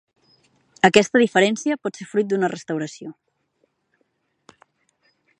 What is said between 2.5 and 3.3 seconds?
restauració.